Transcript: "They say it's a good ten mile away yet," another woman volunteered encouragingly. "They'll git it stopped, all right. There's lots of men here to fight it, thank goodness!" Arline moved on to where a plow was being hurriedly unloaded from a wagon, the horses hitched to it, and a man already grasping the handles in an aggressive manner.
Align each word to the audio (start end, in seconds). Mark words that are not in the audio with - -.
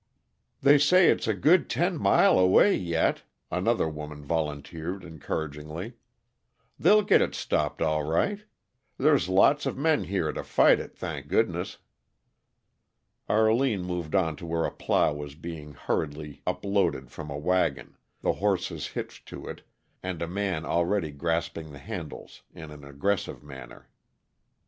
"They 0.63 0.79
say 0.79 1.11
it's 1.11 1.27
a 1.27 1.33
good 1.35 1.69
ten 1.69 1.99
mile 2.01 2.39
away 2.39 2.75
yet," 2.75 3.21
another 3.51 3.87
woman 3.87 4.25
volunteered 4.25 5.03
encouragingly. 5.03 5.93
"They'll 6.79 7.03
git 7.03 7.21
it 7.21 7.35
stopped, 7.35 7.83
all 7.83 8.01
right. 8.03 8.43
There's 8.97 9.29
lots 9.29 9.67
of 9.67 9.77
men 9.77 10.05
here 10.05 10.33
to 10.33 10.41
fight 10.43 10.79
it, 10.79 10.97
thank 10.97 11.27
goodness!" 11.27 11.77
Arline 13.29 13.83
moved 13.83 14.15
on 14.15 14.35
to 14.37 14.45
where 14.47 14.65
a 14.65 14.71
plow 14.71 15.13
was 15.13 15.35
being 15.35 15.73
hurriedly 15.73 16.41
unloaded 16.47 17.11
from 17.11 17.29
a 17.29 17.37
wagon, 17.37 17.95
the 18.23 18.33
horses 18.33 18.87
hitched 18.87 19.27
to 19.27 19.47
it, 19.47 19.61
and 20.01 20.19
a 20.23 20.27
man 20.27 20.65
already 20.65 21.11
grasping 21.11 21.71
the 21.73 21.77
handles 21.77 22.41
in 22.55 22.71
an 22.71 22.83
aggressive 22.83 23.43
manner. 23.43 23.87